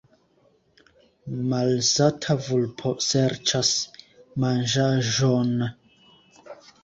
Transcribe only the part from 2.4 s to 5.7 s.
vulpo serĉas manĝaĵon.